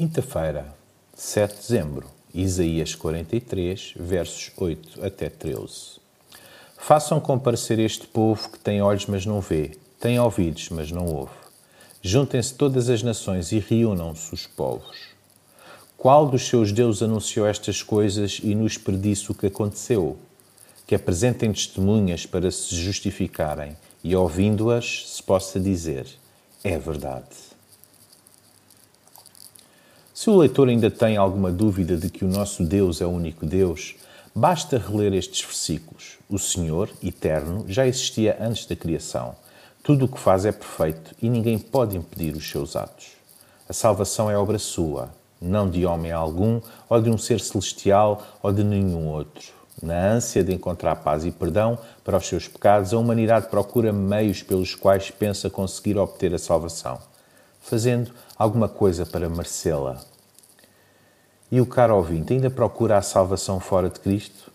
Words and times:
Quinta-feira, 0.00 0.74
7 1.12 1.50
de 1.50 1.60
dezembro, 1.60 2.06
Isaías 2.32 2.94
43, 2.94 3.92
versos 3.98 4.50
8 4.56 5.04
até 5.04 5.28
13. 5.28 6.00
Façam 6.78 7.20
comparecer 7.20 7.78
este 7.78 8.06
povo 8.06 8.48
que 8.48 8.58
tem 8.58 8.80
olhos, 8.80 9.04
mas 9.04 9.26
não 9.26 9.42
vê, 9.42 9.72
tem 10.00 10.18
ouvidos, 10.18 10.70
mas 10.70 10.90
não 10.90 11.04
ouve. 11.04 11.34
Juntem-se 12.00 12.54
todas 12.54 12.88
as 12.88 13.02
nações 13.02 13.52
e 13.52 13.58
reúnam-se 13.58 14.32
os 14.32 14.46
povos. 14.46 15.08
Qual 15.98 16.26
dos 16.26 16.48
seus 16.48 16.72
deuses 16.72 17.02
anunciou 17.02 17.46
estas 17.46 17.82
coisas 17.82 18.40
e 18.42 18.54
nos 18.54 18.78
predisse 18.78 19.30
o 19.30 19.34
que 19.34 19.48
aconteceu? 19.48 20.16
Que 20.86 20.94
apresentem 20.94 21.52
testemunhas 21.52 22.24
para 22.24 22.50
se 22.50 22.74
justificarem 22.74 23.76
e, 24.02 24.16
ouvindo-as, 24.16 25.10
se 25.10 25.22
possa 25.22 25.60
dizer: 25.60 26.06
é 26.64 26.78
verdade. 26.78 27.50
Se 30.20 30.28
o 30.28 30.36
leitor 30.36 30.68
ainda 30.68 30.90
tem 30.90 31.16
alguma 31.16 31.50
dúvida 31.50 31.96
de 31.96 32.10
que 32.10 32.26
o 32.26 32.28
nosso 32.28 32.62
Deus 32.62 33.00
é 33.00 33.06
o 33.06 33.08
único 33.08 33.46
Deus, 33.46 33.94
basta 34.34 34.76
reler 34.76 35.14
estes 35.14 35.42
versículos. 35.42 36.18
O 36.28 36.38
Senhor, 36.38 36.90
eterno, 37.02 37.64
já 37.66 37.86
existia 37.86 38.36
antes 38.38 38.66
da 38.66 38.76
criação. 38.76 39.34
Tudo 39.82 40.04
o 40.04 40.08
que 40.08 40.20
faz 40.20 40.44
é 40.44 40.52
perfeito 40.52 41.14
e 41.22 41.30
ninguém 41.30 41.58
pode 41.58 41.96
impedir 41.96 42.36
os 42.36 42.46
seus 42.46 42.76
atos. 42.76 43.12
A 43.66 43.72
salvação 43.72 44.30
é 44.30 44.36
obra 44.36 44.58
sua, 44.58 45.08
não 45.40 45.70
de 45.70 45.86
homem 45.86 46.12
algum, 46.12 46.60
ou 46.86 47.00
de 47.00 47.08
um 47.08 47.16
ser 47.16 47.40
celestial, 47.40 48.22
ou 48.42 48.52
de 48.52 48.62
nenhum 48.62 49.08
outro. 49.08 49.54
Na 49.82 50.12
ânsia 50.12 50.44
de 50.44 50.52
encontrar 50.52 50.96
paz 50.96 51.24
e 51.24 51.30
perdão 51.30 51.78
para 52.04 52.18
os 52.18 52.28
seus 52.28 52.46
pecados, 52.46 52.92
a 52.92 52.98
humanidade 52.98 53.48
procura 53.48 53.90
meios 53.90 54.42
pelos 54.42 54.74
quais 54.74 55.10
pensa 55.10 55.48
conseguir 55.48 55.96
obter 55.96 56.34
a 56.34 56.38
salvação, 56.38 56.98
fazendo 57.58 58.10
alguma 58.36 58.68
coisa 58.68 59.06
para 59.06 59.26
merecê-la. 59.26 60.09
E 61.52 61.60
o 61.60 61.66
caro 61.66 61.96
ouvinte 61.96 62.32
ainda 62.32 62.48
procura 62.48 62.96
a 62.96 63.02
salvação 63.02 63.58
fora 63.58 63.88
de 63.88 63.98
Cristo? 63.98 64.52